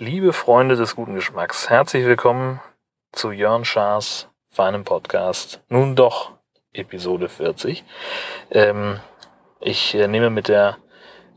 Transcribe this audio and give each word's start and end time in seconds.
Liebe 0.00 0.32
Freunde 0.32 0.76
des 0.76 0.94
guten 0.94 1.14
Geschmacks, 1.14 1.68
herzlich 1.68 2.04
willkommen 2.04 2.60
zu 3.12 3.32
Jörn 3.32 3.64
Schaas 3.64 4.28
feinem 4.48 4.84
Podcast. 4.84 5.60
Nun 5.68 5.96
doch 5.96 6.32
Episode 6.72 7.28
40. 7.28 7.84
Ähm, 8.50 9.00
ich 9.60 9.94
äh, 9.94 10.06
nehme 10.06 10.30
mit 10.30 10.48
der 10.48 10.76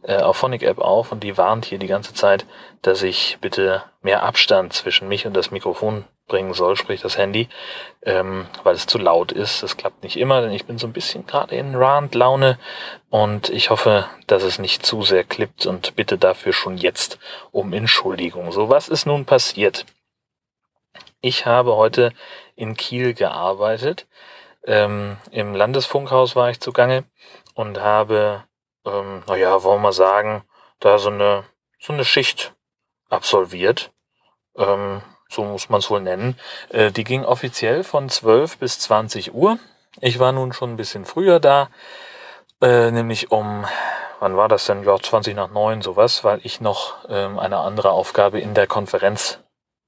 äh, 0.04 0.18
Auphonic 0.18 0.64
App 0.64 0.80
auf 0.80 1.12
und 1.12 1.24
die 1.24 1.38
warnt 1.38 1.66
hier 1.66 1.80
die 1.80 1.88
ganze 1.88 2.14
Zeit, 2.14 2.46
dass 2.82 3.04
ich 3.04 3.38
bitte 3.42 3.84
mehr 4.02 4.24
Abstand 4.24 4.74
zwischen 4.74 5.08
mich 5.08 5.26
und 5.26 5.34
das 5.34 5.52
Mikrofon 5.52 6.06
bringen 6.28 6.54
soll, 6.54 6.78
sprich 6.78 7.02
das 7.02 7.18
Handy, 7.18 7.50
ähm, 8.04 8.48
weil 8.64 8.74
es 8.74 8.88
zu 8.88 8.98
laut 8.98 9.32
ist. 9.32 9.64
Das 9.64 9.76
klappt 9.76 10.02
nicht 10.02 10.18
immer, 10.18 10.42
denn 10.42 10.52
ich 10.52 10.66
bin 10.66 10.78
so 10.78 10.88
ein 10.88 10.94
bisschen 10.94 11.28
gerade 11.28 11.56
in 11.56 11.76
Rant-Laune 11.76 12.58
und 13.10 13.50
ich 13.50 13.70
hoffe, 13.70 14.06
dass 14.28 14.44
es 14.44 14.58
nicht 14.58 14.86
zu 14.86 15.04
sehr 15.04 15.26
klippt 15.26 15.66
und 15.66 15.96
bitte 15.96 16.18
dafür 16.18 16.54
schon 16.54 16.78
jetzt 16.78 17.20
um 17.52 17.74
Entschuldigung. 17.74 18.52
So, 18.52 18.70
was 18.70 18.88
ist 18.88 19.06
nun 19.06 19.26
passiert? 19.26 19.86
Ich 21.20 21.46
habe 21.46 21.76
heute 21.76 22.14
in 22.56 22.76
Kiel 22.76 23.14
gearbeitet. 23.14 24.08
Ähm, 24.66 25.18
Im 25.32 25.54
Landesfunkhaus 25.54 26.36
war 26.36 26.50
ich 26.50 26.60
zugange 26.60 27.04
und 27.54 27.80
habe, 27.80 28.44
ähm, 28.86 29.24
naja, 29.28 29.64
wollen 29.64 29.82
wir 29.82 29.94
sagen, 29.94 30.44
da 30.80 30.98
so 30.98 31.10
eine, 31.10 31.44
so 31.80 31.94
eine 31.94 32.06
Schicht 32.06 32.54
absolviert. 33.10 33.92
Ähm, 34.58 35.02
so 35.30 35.44
muss 35.44 35.70
man 35.70 35.80
es 35.80 35.90
wohl 35.90 36.02
nennen. 36.02 36.38
Äh, 36.70 36.92
die 36.92 37.04
ging 37.04 37.24
offiziell 37.24 37.84
von 37.84 38.10
12 38.10 38.58
bis 38.58 38.80
20 38.80 39.34
Uhr. 39.34 39.58
Ich 40.00 40.20
war 40.20 40.32
nun 40.32 40.54
schon 40.54 40.72
ein 40.72 40.78
bisschen 40.78 41.06
früher 41.06 41.40
da, 41.40 41.70
äh, 42.62 42.92
nämlich 42.92 43.32
um, 43.32 43.66
wann 44.20 44.38
war 44.38 44.48
das 44.48 44.66
denn? 44.66 44.84
Ja, 44.84 44.98
20 44.98 45.36
nach 45.36 45.50
9 45.50 45.82
sowas, 45.82 46.24
weil 46.24 46.40
ich 46.44 46.62
noch 46.62 46.96
ähm, 47.10 47.40
eine 47.40 47.60
andere 47.60 47.92
Aufgabe 47.92 48.40
in 48.40 48.54
der 48.54 48.68
Konferenz 48.68 49.40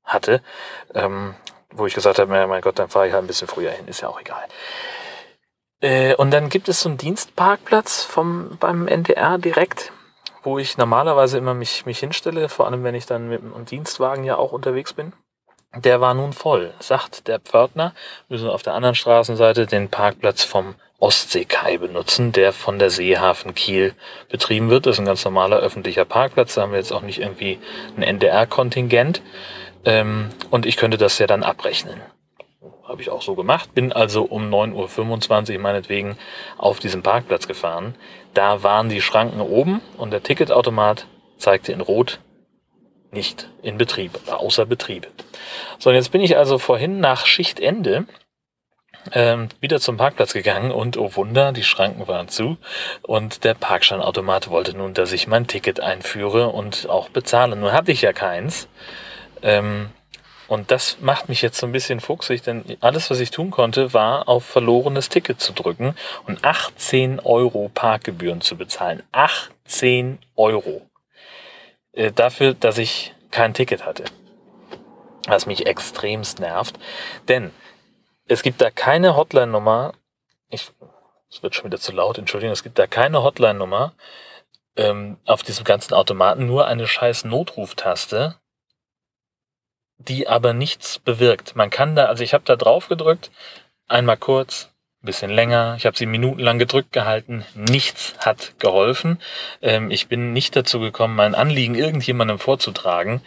hatte, 0.03 0.41
ähm, 0.93 1.35
wo 1.71 1.85
ich 1.85 1.93
gesagt 1.93 2.19
habe, 2.19 2.47
mein 2.47 2.61
Gott, 2.61 2.79
dann 2.79 2.89
fahre 2.89 3.07
ich 3.07 3.13
halt 3.13 3.23
ein 3.23 3.27
bisschen 3.27 3.47
früher 3.47 3.71
hin, 3.71 3.87
ist 3.87 4.01
ja 4.01 4.09
auch 4.09 4.19
egal. 4.19 4.43
Äh, 5.83 6.15
und 6.15 6.31
dann 6.31 6.49
gibt 6.49 6.67
es 6.67 6.81
so 6.81 6.89
einen 6.89 6.97
Dienstparkplatz 6.97 8.03
vom, 8.03 8.57
beim 8.59 8.87
NDR 8.87 9.37
direkt 9.37 9.91
wo 10.43 10.59
ich 10.59 10.77
normalerweise 10.77 11.37
immer 11.37 11.53
mich, 11.53 11.85
mich 11.85 11.99
hinstelle, 11.99 12.49
vor 12.49 12.67
allem 12.67 12.83
wenn 12.83 12.95
ich 12.95 13.05
dann 13.05 13.29
mit 13.29 13.41
einem 13.41 13.65
Dienstwagen 13.65 14.23
ja 14.23 14.35
auch 14.35 14.51
unterwegs 14.51 14.93
bin. 14.93 15.13
Der 15.75 16.01
war 16.01 16.13
nun 16.13 16.33
voll, 16.33 16.71
sagt 16.79 17.27
der 17.27 17.39
Pförtner. 17.39 17.93
Wir 18.27 18.35
müssen 18.35 18.49
auf 18.49 18.61
der 18.61 18.75
anderen 18.75 18.93
Straßenseite 18.93 19.65
den 19.65 19.89
Parkplatz 19.89 20.43
vom 20.43 20.75
Ostseekai 20.99 21.77
benutzen, 21.77 22.31
der 22.31 22.53
von 22.53 22.77
der 22.77 22.91
Seehafen 22.91 23.55
Kiel 23.55 23.95
betrieben 24.29 24.69
wird. 24.69 24.85
Das 24.85 24.95
ist 24.95 24.99
ein 24.99 25.05
ganz 25.05 25.25
normaler 25.25 25.57
öffentlicher 25.57 26.05
Parkplatz. 26.05 26.53
Da 26.53 26.61
haben 26.61 26.71
wir 26.71 26.77
jetzt 26.77 26.93
auch 26.93 27.01
nicht 27.01 27.19
irgendwie 27.19 27.59
ein 27.97 28.03
NDR-Kontingent. 28.03 29.21
Ähm, 29.85 30.29
und 30.51 30.67
ich 30.67 30.77
könnte 30.77 30.97
das 30.97 31.17
ja 31.17 31.25
dann 31.25 31.43
abrechnen. 31.43 31.99
Habe 32.83 33.01
ich 33.01 33.09
auch 33.09 33.21
so 33.21 33.35
gemacht. 33.35 33.73
Bin 33.73 33.93
also 33.93 34.23
um 34.23 34.53
9.25 34.53 35.53
Uhr 35.53 35.59
meinetwegen 35.59 36.17
auf 36.57 36.79
diesem 36.79 37.01
Parkplatz 37.01 37.47
gefahren. 37.47 37.95
Da 38.33 38.63
waren 38.63 38.89
die 38.89 39.01
Schranken 39.01 39.39
oben 39.39 39.81
und 39.97 40.11
der 40.11 40.21
Ticketautomat 40.21 41.07
zeigte 41.37 41.71
in 41.71 41.81
Rot 41.81 42.19
nicht 43.11 43.49
in 43.61 43.77
Betrieb, 43.77 44.19
außer 44.27 44.65
Betrieb. 44.65 45.07
So, 45.79 45.89
und 45.89 45.95
jetzt 45.95 46.11
bin 46.11 46.21
ich 46.21 46.35
also 46.35 46.57
vorhin 46.57 46.99
nach 46.99 47.25
Schichtende 47.25 48.05
ähm, 49.11 49.49
wieder 49.59 49.79
zum 49.79 49.97
Parkplatz 49.97 50.33
gegangen 50.33 50.71
und 50.71 50.97
oh 50.97 51.15
Wunder, 51.15 51.51
die 51.51 51.63
Schranken 51.63 52.07
waren 52.07 52.27
zu 52.27 52.57
und 53.01 53.43
der 53.43 53.53
Parkscheinautomat 53.53 54.49
wollte 54.49 54.75
nun, 54.75 54.93
dass 54.93 55.11
ich 55.11 55.27
mein 55.27 55.47
Ticket 55.47 55.79
einführe 55.79 56.49
und 56.49 56.89
auch 56.89 57.09
bezahle. 57.09 57.55
Nun 57.55 57.71
hatte 57.71 57.91
ich 57.91 58.01
ja 58.01 58.13
keins. 58.13 58.67
Ähm, 59.41 59.89
und 60.53 60.69
das 60.69 60.99
macht 61.01 61.29
mich 61.29 61.41
jetzt 61.41 61.57
so 61.57 61.65
ein 61.65 61.71
bisschen 61.71 61.99
fuchsig, 61.99 62.43
denn 62.43 62.77
alles, 62.79 63.09
was 63.09 63.19
ich 63.19 63.31
tun 63.31 63.49
konnte, 63.49 63.91
war 63.91 64.29
auf 64.29 64.45
verlorenes 64.45 65.09
Ticket 65.09 65.41
zu 65.41 65.51
drücken 65.51 65.95
und 66.27 66.45
18 66.45 67.19
Euro 67.21 67.71
Parkgebühren 67.73 68.39
zu 68.39 68.55
bezahlen. 68.55 69.01
18 69.13 70.19
Euro. 70.35 70.87
Äh, 71.91 72.11
dafür, 72.11 72.53
dass 72.53 72.77
ich 72.77 73.15
kein 73.31 73.55
Ticket 73.55 73.83
hatte. 73.83 74.03
Was 75.25 75.47
mich 75.47 75.65
extremst 75.65 76.39
nervt. 76.39 76.77
Denn 77.27 77.49
es 78.27 78.43
gibt 78.43 78.61
da 78.61 78.69
keine 78.69 79.15
Hotline-Nummer. 79.15 79.93
Es 80.51 80.71
wird 81.41 81.55
schon 81.55 81.65
wieder 81.65 81.79
zu 81.79 81.93
laut, 81.93 82.19
Entschuldigung. 82.19 82.53
Es 82.53 82.61
gibt 82.61 82.77
da 82.77 82.85
keine 82.85 83.23
Hotline-Nummer 83.23 83.93
ähm, 84.75 85.17
auf 85.25 85.41
diesem 85.41 85.63
ganzen 85.63 85.95
Automaten, 85.95 86.45
nur 86.45 86.67
eine 86.67 86.85
scheiß 86.85 87.25
Notruftaste, 87.25 88.35
die 90.07 90.27
aber 90.27 90.53
nichts 90.53 90.99
bewirkt. 90.99 91.55
Man 91.55 91.69
kann 91.69 91.95
da, 91.95 92.05
also 92.05 92.23
ich 92.23 92.33
habe 92.33 92.43
da 92.45 92.55
drauf 92.55 92.87
gedrückt, 92.87 93.31
einmal 93.87 94.17
kurz, 94.17 94.72
bisschen 95.05 95.31
länger. 95.31 95.75
Ich 95.77 95.85
habe 95.85 95.97
sie 95.97 96.05
minutenlang 96.05 96.59
gedrückt 96.59 96.91
gehalten. 96.91 97.45
Nichts 97.55 98.13
hat 98.19 98.53
geholfen. 98.59 99.19
Ähm, 99.61 99.91
ich 99.91 100.07
bin 100.07 100.33
nicht 100.33 100.55
dazu 100.55 100.79
gekommen, 100.79 101.15
mein 101.15 101.35
Anliegen 101.35 101.75
irgendjemandem 101.75 102.39
vorzutragen. 102.39 103.21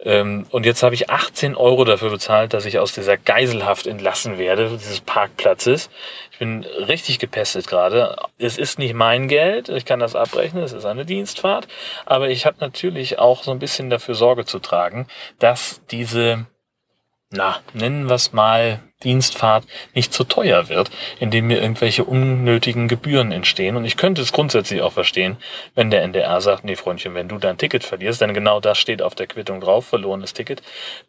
Ähm, 0.00 0.46
und 0.50 0.66
jetzt 0.66 0.82
habe 0.82 0.94
ich 0.94 1.10
18 1.10 1.56
Euro 1.56 1.84
dafür 1.84 2.10
bezahlt, 2.10 2.52
dass 2.52 2.66
ich 2.66 2.78
aus 2.78 2.92
dieser 2.92 3.16
Geiselhaft 3.16 3.86
entlassen 3.86 4.38
werde, 4.38 4.70
dieses 4.70 5.00
Parkplatzes. 5.00 5.90
Ich 6.32 6.38
bin 6.38 6.64
richtig 6.64 7.18
gepestet 7.18 7.66
gerade. 7.66 8.16
Es 8.38 8.58
ist 8.58 8.78
nicht 8.78 8.94
mein 8.94 9.28
Geld. 9.28 9.68
Ich 9.68 9.84
kann 9.84 10.00
das 10.00 10.16
abrechnen. 10.16 10.62
Es 10.62 10.72
ist 10.72 10.84
eine 10.84 11.04
Dienstfahrt. 11.04 11.68
Aber 12.06 12.28
ich 12.28 12.46
habe 12.46 12.56
natürlich 12.60 13.18
auch 13.18 13.42
so 13.42 13.50
ein 13.50 13.58
bisschen 13.58 13.90
dafür 13.90 14.14
Sorge 14.14 14.44
zu 14.44 14.58
tragen, 14.58 15.06
dass 15.38 15.80
diese 15.90 16.46
na, 17.32 17.60
nennen 17.74 18.08
wir 18.08 18.16
es 18.16 18.32
mal 18.32 18.80
Dienstfahrt 19.02 19.64
nicht 19.94 20.12
zu 20.12 20.24
teuer 20.24 20.68
wird, 20.68 20.90
indem 21.18 21.46
mir 21.46 21.60
irgendwelche 21.60 22.04
unnötigen 22.04 22.88
Gebühren 22.88 23.32
entstehen. 23.32 23.76
Und 23.76 23.84
ich 23.84 23.96
könnte 23.96 24.22
es 24.22 24.32
grundsätzlich 24.32 24.82
auch 24.82 24.92
verstehen, 24.92 25.36
wenn 25.74 25.90
der 25.90 26.02
NDR 26.02 26.40
sagt, 26.40 26.64
nee, 26.64 26.76
Freundchen, 26.76 27.14
wenn 27.14 27.28
du 27.28 27.38
dein 27.38 27.58
Ticket 27.58 27.84
verlierst, 27.84 28.20
denn 28.20 28.34
genau 28.34 28.60
das 28.60 28.78
steht 28.78 29.02
auf 29.02 29.14
der 29.14 29.26
Quittung 29.26 29.60
drauf, 29.60 29.86
verlorenes 29.86 30.34
Ticket, 30.34 30.62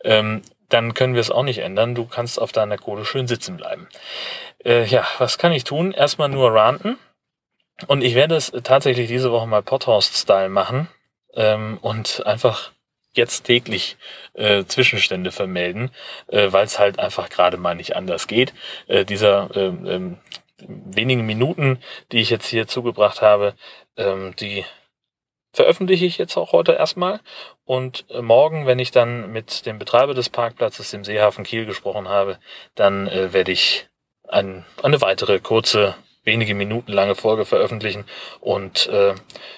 ähm, 0.04 0.42
dann 0.70 0.94
können 0.94 1.14
wir 1.14 1.22
es 1.22 1.32
auch 1.32 1.44
nicht 1.44 1.60
ändern. 1.60 1.96
Du 1.96 2.06
kannst 2.06 2.42
auf 2.42 2.52
deiner 2.52 2.78
Kohle 2.78 3.06
schön 3.06 3.28
sitzen 3.28 3.58
bleiben. 3.58 3.88
Äh, 4.64 4.86
ja, 4.86 5.06
was 5.18 5.38
kann 5.38 5.52
ich 5.52 5.64
tun? 5.64 5.92
Erstmal 5.92 6.30
nur 6.30 6.54
ranten. 6.54 6.98
Und 7.88 8.04
ich 8.04 8.16
werde 8.16 8.36
es 8.36 8.52
tatsächlich 8.64 9.08
diese 9.08 9.32
Woche 9.32 9.48
mal 9.48 9.64
Potthorst-Style 9.64 10.50
machen 10.50 10.88
ähm, 11.34 11.78
und 11.82 12.26
einfach 12.26 12.72
jetzt 13.14 13.44
täglich 13.44 13.98
äh, 14.34 14.64
Zwischenstände 14.66 15.32
vermelden, 15.32 15.92
äh, 16.28 16.52
weil 16.52 16.66
es 16.66 16.80
halt 16.80 17.00
einfach 17.00 17.30
gerade 17.30 17.58
mal 17.58 17.76
nicht 17.76 17.96
anders 17.96 18.28
geht. 18.28 18.54
Äh, 18.88 19.06
dieser 19.06 19.50
ähm, 19.56 19.86
ähm, 19.86 20.18
wenigen 20.68 21.26
Minuten, 21.26 21.80
die 22.12 22.20
ich 22.20 22.30
jetzt 22.30 22.48
hier 22.48 22.68
zugebracht 22.68 23.22
habe, 23.22 23.56
ähm, 23.98 24.36
die 24.40 24.66
veröffentliche 25.54 26.06
ich 26.06 26.18
jetzt 26.18 26.38
auch 26.38 26.54
heute 26.54 26.74
erstmal. 26.74 27.20
Und 27.66 28.06
äh, 28.10 28.22
morgen, 28.22 28.66
wenn 28.66 28.80
ich 28.80 28.92
dann 28.92 29.32
mit 29.32 29.66
dem 29.66 29.80
Betreiber 29.80 30.14
des 30.14 30.30
Parkplatzes, 30.30 30.92
dem 30.92 31.04
Seehafen 31.04 31.44
Kiel, 31.44 31.66
gesprochen 31.66 32.08
habe, 32.08 32.40
dann 32.76 33.08
äh, 33.08 33.34
werde 33.34 33.52
ich 33.52 33.88
ein, 34.28 34.66
eine 34.82 35.02
weitere 35.02 35.40
kurze 35.40 35.96
wenige 36.24 36.54
Minuten 36.54 36.92
lange 36.92 37.16
Folge 37.16 37.46
veröffentlichen 37.46 38.06
und 38.40 38.88
äh, 38.88 39.16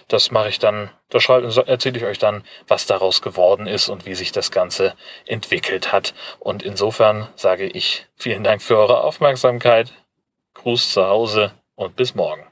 das 0.08 0.32
mache 0.32 0.50
ich 0.50 0.60
dann, 0.60 0.90
da 1.10 1.20
erzähle 1.20 1.98
ich 1.98 2.06
euch 2.06 2.20
dann, 2.20 2.44
was 2.68 2.86
daraus 2.86 3.22
geworden 3.22 3.68
ist 3.68 3.90
und 3.90 4.06
wie 4.06 4.16
sich 4.16 4.32
das 4.32 4.52
Ganze 4.52 4.96
entwickelt 5.26 5.92
hat. 5.92 6.14
Und 6.40 6.64
insofern 6.64 7.28
sage 7.36 7.66
ich 7.66 8.06
vielen 8.16 8.44
Dank 8.44 8.62
für 8.62 8.78
eure 8.78 9.04
Aufmerksamkeit, 9.04 9.94
Gruß 10.54 10.92
zu 10.92 11.06
Hause 11.06 11.54
und 11.76 11.96
bis 11.96 12.16
morgen. 12.16 12.46